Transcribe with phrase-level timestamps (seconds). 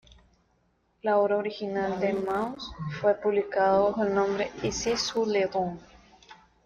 [1.03, 5.79] La obra original de Mauss fue publicada bajo el nombre: "Essai sur le don.